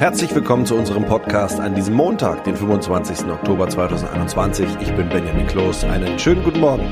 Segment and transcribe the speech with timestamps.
[0.00, 3.26] Herzlich willkommen zu unserem Podcast an diesem Montag, den 25.
[3.26, 4.66] Oktober 2021.
[4.80, 5.84] Ich bin Benjamin Kloß.
[5.84, 6.90] Einen schönen guten Morgen.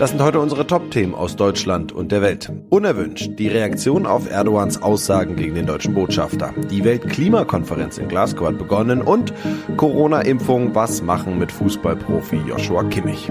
[0.00, 2.50] Das sind heute unsere Top-Themen aus Deutschland und der Welt.
[2.68, 6.52] Unerwünscht die Reaktion auf Erdogans Aussagen gegen den deutschen Botschafter.
[6.68, 9.32] Die Weltklimakonferenz in Glasgow hat begonnen und
[9.76, 13.30] Corona-Impfung, was machen mit Fußballprofi Joshua Kimmich.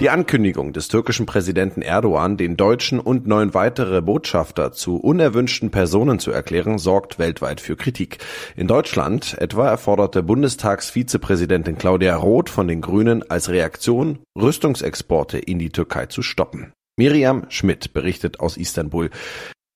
[0.00, 6.18] Die Ankündigung des türkischen Präsidenten Erdogan, den deutschen und neun weitere Botschafter zu unerwünschten Personen
[6.18, 8.18] zu erklären, sorgt weltweit für Kritik.
[8.56, 15.70] In Deutschland etwa erforderte Bundestagsvizepräsidentin Claudia Roth von den Grünen als Reaktion, Rüstungsexporte in die
[15.70, 16.72] Türkei zu stoppen.
[16.98, 19.10] Miriam Schmidt berichtet aus Istanbul.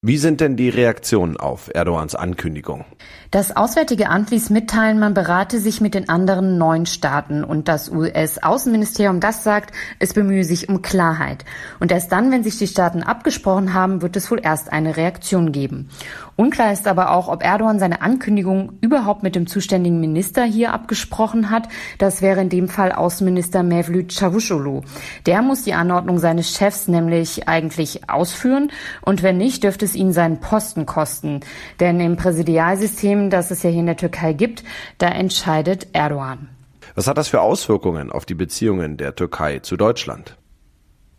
[0.09, 2.85] Wie sind denn die Reaktionen auf Erdogans Ankündigung?
[3.33, 7.89] Das Auswärtige Amt ließ mitteilen, man berate sich mit den anderen neun Staaten und das
[7.89, 11.45] US-Außenministerium, das sagt, es bemühe sich um Klarheit.
[11.81, 15.51] Und erst dann, wenn sich die Staaten abgesprochen haben, wird es wohl erst eine Reaktion
[15.51, 15.89] geben.
[16.37, 21.49] Unklar ist aber auch, ob Erdogan seine Ankündigung überhaupt mit dem zuständigen Minister hier abgesprochen
[21.51, 21.67] hat.
[21.97, 24.83] Das wäre in dem Fall Außenminister Mevlüt Çavuşoğlu.
[25.25, 30.13] Der muss die Anordnung seines Chefs nämlich eigentlich ausführen und wenn nicht, dürfte es ihn
[30.13, 31.41] seinen Posten kosten.
[31.81, 34.63] Denn im Präsidialsystem, das es ja hier in der Türkei gibt,
[34.99, 36.49] da entscheidet Erdogan.
[36.95, 40.37] Was hat das für Auswirkungen auf die Beziehungen der Türkei zu Deutschland?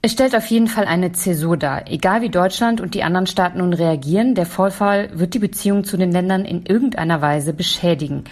[0.08, 1.92] Es stellt auf jeden Fall eine Zäsur dar.
[1.92, 5.98] Egal wie Deutschland und die anderen Staaten nun reagieren, der Vorfall wird die Beziehung zu
[5.98, 8.24] den Ländern in irgendeiner Weise beschädigen.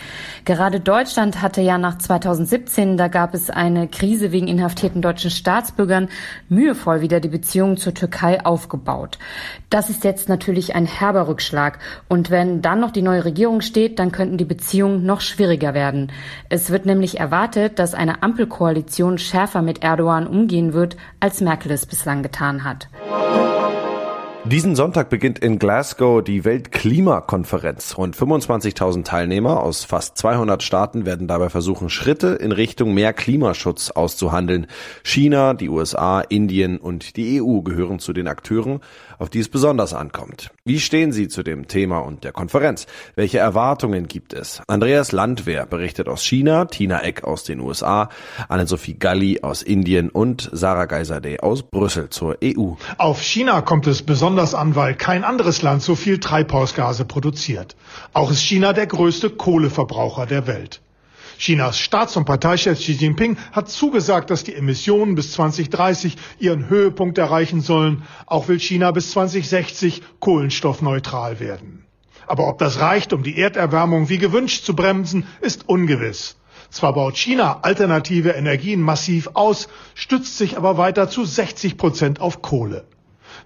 [0.45, 6.07] Gerade Deutschland hatte ja nach 2017, da gab es eine Krise wegen inhaftierten deutschen Staatsbürgern,
[6.47, 9.17] mühevoll wieder die Beziehungen zur Türkei aufgebaut.
[9.69, 11.79] Das ist jetzt natürlich ein herber Rückschlag.
[12.07, 16.09] Und wenn dann noch die neue Regierung steht, dann könnten die Beziehungen noch schwieriger werden.
[16.47, 21.71] Es wird nämlich erwartet, dass eine Ampelkoalition schärfer mit Erdogan umgehen wird, als Merkel Merkel
[21.71, 22.89] es bislang getan hat.
[24.45, 27.97] Diesen Sonntag beginnt in Glasgow die Weltklimakonferenz.
[27.97, 33.89] Rund 25.000 Teilnehmer aus fast 200 Staaten werden dabei versuchen, Schritte in Richtung mehr Klimaschutz
[33.89, 34.67] auszuhandeln.
[35.03, 38.81] China, die USA, Indien und die EU gehören zu den Akteuren,
[39.17, 40.51] auf die es besonders ankommt.
[40.63, 42.87] Wie stehen Sie zu dem Thema und der Konferenz?
[43.15, 44.61] Welche Erwartungen gibt es?
[44.67, 48.09] Andreas Landwehr berichtet aus China, Tina Eck aus den USA,
[48.47, 52.73] Anne-Sophie Galli aus Indien und Sarah Geisadeh aus Brüssel zur EU.
[52.97, 57.75] Auf China kommt es besonders an, weil kein anderes Land so viel Treibhausgase produziert.
[58.13, 60.81] Auch ist China der größte Kohleverbraucher der Welt.
[61.37, 67.17] Chinas Staats- und Parteichef Xi Jinping hat zugesagt, dass die Emissionen bis 2030 ihren Höhepunkt
[67.17, 68.03] erreichen sollen.
[68.25, 71.85] Auch will China bis 2060 kohlenstoffneutral werden.
[72.27, 76.37] Aber ob das reicht, um die Erderwärmung wie gewünscht zu bremsen, ist ungewiss.
[76.69, 82.41] Zwar baut China alternative Energien massiv aus, stützt sich aber weiter zu 60 Prozent auf
[82.41, 82.85] Kohle.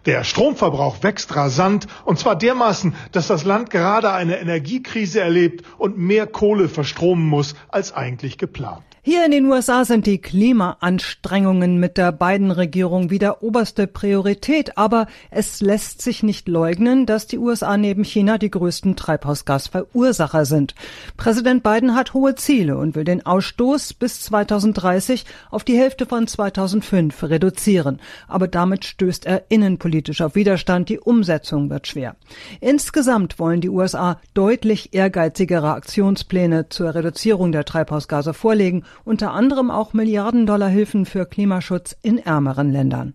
[0.06, 5.98] Der Stromverbrauch wächst rasant und zwar dermaßen, dass das Land gerade eine Energiekrise erlebt und
[5.98, 8.84] mehr Kohle verstromen muss als eigentlich geplant.
[9.02, 15.62] Hier in den USA sind die Klimaanstrengungen mit der Biden-Regierung wieder oberste Priorität, aber es
[15.62, 20.76] lässt sich nicht leugnen, dass die USA neben China die größten Treibhausgasverursacher sind.
[21.16, 26.28] Präsident Biden hat hohe Ziele und will den Ausstoß bis 2030 auf die Hälfte von
[26.28, 32.18] 2005 reduzieren, aber damit stößt er innenpolitisch auf Widerstand, die Umsetzung wird schwer.
[32.60, 39.94] Insgesamt wollen die USA deutlich ehrgeizigere Aktionspläne zur Reduzierung der Treibhausgase vorlegen unter anderem auch
[39.94, 43.14] Milliarden-Dollar-Hilfen für Klimaschutz in ärmeren Ländern.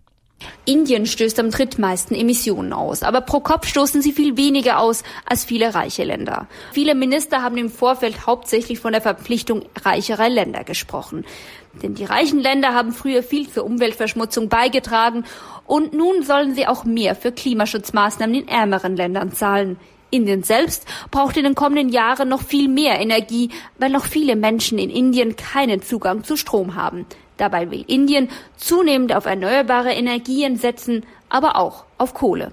[0.65, 5.45] Indien stößt am drittmeisten Emissionen aus, aber pro Kopf stoßen sie viel weniger aus als
[5.45, 6.47] viele reiche Länder.
[6.73, 11.25] Viele Minister haben im Vorfeld hauptsächlich von der Verpflichtung reicherer Länder gesprochen.
[11.83, 15.23] Denn die reichen Länder haben früher viel zur Umweltverschmutzung beigetragen
[15.65, 19.77] und nun sollen sie auch mehr für Klimaschutzmaßnahmen in ärmeren Ländern zahlen.
[20.09, 24.77] Indien selbst braucht in den kommenden Jahren noch viel mehr Energie, weil noch viele Menschen
[24.77, 27.05] in Indien keinen Zugang zu Strom haben.
[27.37, 32.51] Dabei will Indien zunehmend auf erneuerbare Energien setzen, aber auch auf Kohle.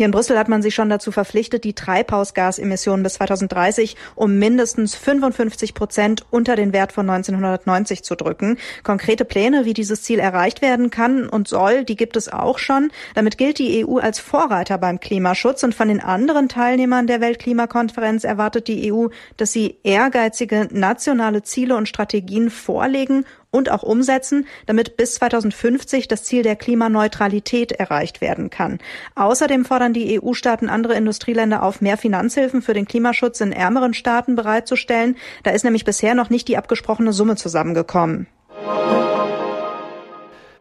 [0.00, 4.94] Hier in Brüssel hat man sich schon dazu verpflichtet, die Treibhausgasemissionen bis 2030 um mindestens
[4.94, 8.56] 55 Prozent unter den Wert von 1990 zu drücken.
[8.82, 12.90] Konkrete Pläne, wie dieses Ziel erreicht werden kann und soll, die gibt es auch schon.
[13.14, 18.24] Damit gilt die EU als Vorreiter beim Klimaschutz und von den anderen Teilnehmern der Weltklimakonferenz
[18.24, 24.96] erwartet die EU, dass sie ehrgeizige nationale Ziele und Strategien vorlegen und auch umsetzen, damit
[24.96, 28.78] bis 2050 das Ziel der Klimaneutralität erreicht werden kann.
[29.14, 34.36] Außerdem fordern die EU-Staaten andere Industrieländer auf, mehr Finanzhilfen für den Klimaschutz in ärmeren Staaten
[34.36, 35.16] bereitzustellen.
[35.42, 38.26] Da ist nämlich bisher noch nicht die abgesprochene Summe zusammengekommen.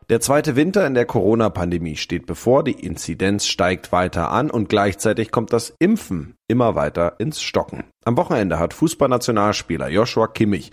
[0.09, 5.29] Der zweite Winter in der Corona-Pandemie steht bevor, die Inzidenz steigt weiter an und gleichzeitig
[5.29, 7.83] kommt das Impfen immer weiter ins Stocken.
[8.05, 10.71] Am Wochenende hat Fußballnationalspieler Joshua Kimmich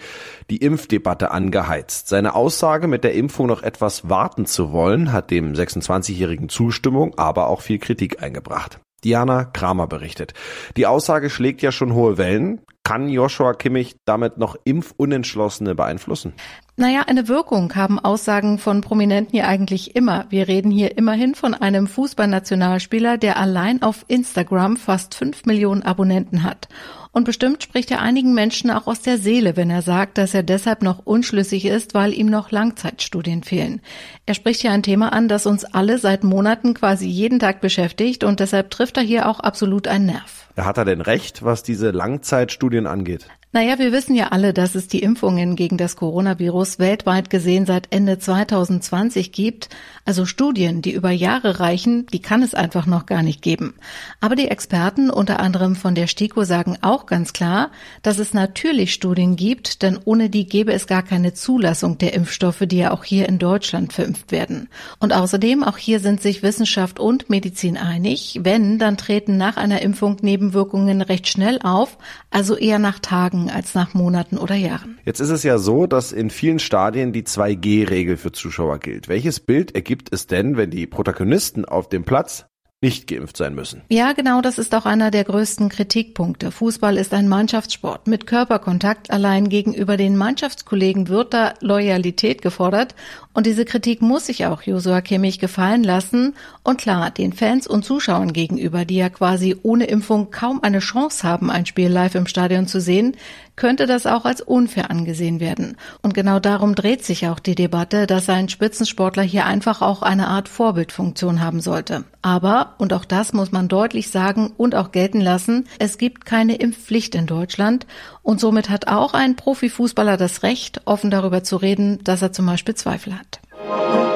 [0.49, 2.09] die Impfdebatte angeheizt.
[2.09, 7.49] Seine Aussage, mit der Impfung noch etwas warten zu wollen, hat dem 26-jährigen Zustimmung, aber
[7.49, 8.81] auch viel Kritik eingebracht.
[9.05, 10.33] Diana Kramer berichtet.
[10.79, 12.63] Die Aussage schlägt ja schon hohe Wellen.
[12.85, 16.33] Kann Joshua Kimmich damit noch Impfunentschlossene beeinflussen?
[16.79, 20.27] Naja, eine Wirkung haben Aussagen von Prominenten ja eigentlich immer.
[20.29, 26.43] Wir reden hier immerhin von einem Fußballnationalspieler, der allein auf Instagram fast fünf Millionen Abonnenten
[26.43, 26.69] hat.
[27.13, 30.43] Und bestimmt spricht er einigen Menschen auch aus der Seele, wenn er sagt, dass er
[30.43, 33.81] deshalb noch unschlüssig ist, weil ihm noch Langzeitstudien fehlen.
[34.27, 38.23] Er spricht hier ein Thema an, das uns alle seit Monaten quasi jeden Tag beschäftigt
[38.23, 40.51] und deshalb trifft er hier auch absolut einen Nerv.
[40.59, 43.29] Hat er denn recht, was diese Langzeitstudien angeht?
[43.57, 47.91] Naja, wir wissen ja alle, dass es die Impfungen gegen das Coronavirus weltweit gesehen seit
[47.91, 49.71] Ende 2020 gibt.
[50.05, 53.73] Also Studien, die über Jahre reichen, die kann es einfach noch gar nicht geben.
[54.21, 57.71] Aber die Experten, unter anderem von der STIKO, sagen auch ganz klar,
[58.03, 62.65] dass es natürlich Studien gibt, denn ohne die gäbe es gar keine Zulassung der Impfstoffe,
[62.67, 64.69] die ja auch hier in Deutschland verimpft werden.
[64.99, 69.81] Und außerdem, auch hier sind sich Wissenschaft und Medizin einig, wenn, dann treten nach einer
[69.81, 71.97] Impfung Nebenwirkungen recht schnell auf,
[72.31, 74.99] also eher nach Tagen als nach Monaten oder Jahren.
[75.05, 79.09] Jetzt ist es ja so, dass in vielen Stadien die 2G-Regel für Zuschauer gilt.
[79.09, 82.47] Welches Bild ergibt es denn, wenn die Protagonisten auf dem Platz
[82.87, 83.83] nicht geimpft sein müssen.
[83.89, 86.53] Ja, genau, das ist auch einer der größten Kritikpunkte.
[86.53, 89.11] Fußball ist ein Mannschaftssport mit Körperkontakt.
[89.11, 92.95] Allein gegenüber den Mannschaftskollegen wird da Loyalität gefordert.
[93.35, 96.35] Und diese Kritik muss sich auch Josua Kimmich gefallen lassen.
[96.63, 101.27] Und klar, den Fans und Zuschauern gegenüber, die ja quasi ohne Impfung kaum eine Chance
[101.29, 103.17] haben, ein Spiel live im Stadion zu sehen,
[103.57, 105.77] könnte das auch als unfair angesehen werden.
[106.03, 110.29] Und genau darum dreht sich auch die Debatte, dass ein Spitzensportler hier einfach auch eine
[110.29, 112.05] Art Vorbildfunktion haben sollte.
[112.23, 116.57] Aber, und auch das muss man deutlich sagen und auch gelten lassen, es gibt keine
[116.57, 117.87] Impfpflicht in Deutschland
[118.23, 122.47] und somit hat auch ein Profifußballer das Recht, offen darüber zu reden, dass er zum
[122.47, 124.16] Beispiel Zweifel hat.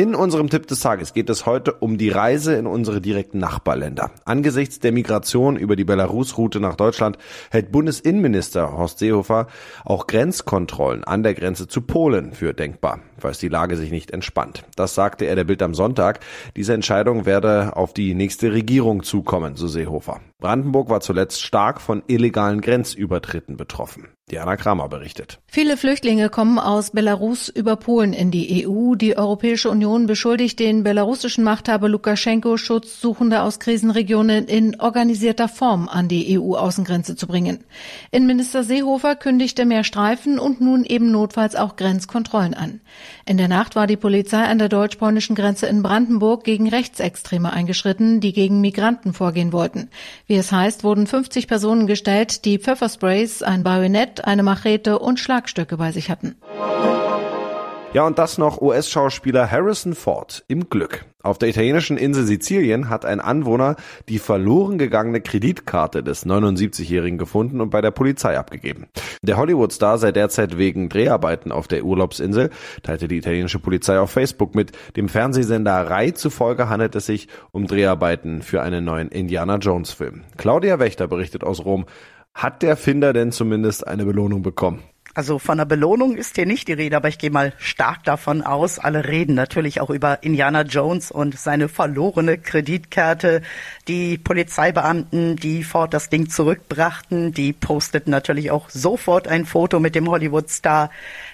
[0.00, 4.10] In unserem Tipp des Tages geht es heute um die Reise in unsere direkten Nachbarländer.
[4.24, 7.18] Angesichts der Migration über die Belarus-Route nach Deutschland
[7.50, 9.46] hält Bundesinnenminister Horst Seehofer
[9.84, 14.64] auch Grenzkontrollen an der Grenze zu Polen für denkbar, falls die Lage sich nicht entspannt.
[14.74, 16.20] Das sagte er der Bild am Sonntag.
[16.56, 20.22] Diese Entscheidung werde auf die nächste Regierung zukommen, so Seehofer.
[20.40, 24.08] Brandenburg war zuletzt stark von illegalen Grenzübertritten betroffen.
[24.30, 25.40] Diana Kramer berichtet.
[25.48, 28.94] Viele Flüchtlinge kommen aus Belarus über Polen in die EU.
[28.94, 36.06] Die Europäische Union beschuldigt den belarussischen Machthaber Lukaschenko, Schutzsuchende aus Krisenregionen in organisierter Form an
[36.06, 37.64] die EU-Außengrenze zu bringen.
[38.12, 42.80] Innenminister Seehofer kündigte mehr Streifen und nun eben notfalls auch Grenzkontrollen an.
[43.26, 48.20] In der Nacht war die Polizei an der deutsch-polnischen Grenze in Brandenburg gegen Rechtsextreme eingeschritten,
[48.20, 49.90] die gegen Migranten vorgehen wollten.
[50.30, 55.76] Wie es heißt, wurden 50 Personen gestellt, die Pfeffersprays, ein Bajonett, eine Machete und Schlagstöcke
[55.76, 56.36] bei sich hatten.
[57.92, 61.06] Ja, und das noch US-Schauspieler Harrison Ford im Glück.
[61.24, 63.74] Auf der italienischen Insel Sizilien hat ein Anwohner
[64.08, 68.86] die verloren gegangene Kreditkarte des 79-Jährigen gefunden und bei der Polizei abgegeben.
[69.22, 72.50] Der Hollywood-Star sei derzeit wegen Dreharbeiten auf der Urlaubsinsel,
[72.84, 74.70] teilte die italienische Polizei auf Facebook mit.
[74.94, 80.22] Dem Fernsehsender Rai zufolge handelt es sich um Dreharbeiten für einen neuen Indiana Jones-Film.
[80.36, 81.86] Claudia Wächter berichtet aus Rom.
[82.34, 84.84] Hat der Finder denn zumindest eine Belohnung bekommen?
[85.12, 88.42] Also von einer Belohnung ist hier nicht die Rede, aber ich gehe mal stark davon
[88.42, 88.78] aus.
[88.78, 93.42] Alle reden natürlich auch über Indiana Jones und seine verlorene Kreditkarte.
[93.88, 99.96] Die Polizeibeamten, die Ford das Ding zurückbrachten, die posteten natürlich auch sofort ein Foto mit
[99.96, 100.90] dem Hollywood-Star.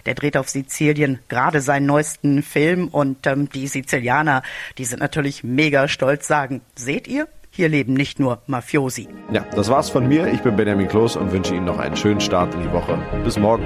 [0.07, 4.43] Der dreht auf Sizilien gerade seinen neuesten Film und ähm, die Sizilianer,
[4.79, 9.09] die sind natürlich mega stolz, sagen, seht ihr, hier leben nicht nur Mafiosi.
[9.33, 10.27] Ja, das war's von mir.
[10.33, 12.99] Ich bin Benjamin Kloß und wünsche Ihnen noch einen schönen Start in die Woche.
[13.25, 13.65] Bis morgen.